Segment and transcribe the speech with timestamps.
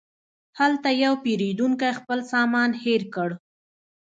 [0.59, 3.29] هلته یو پیرودونکی خپل سامان هېر کړ.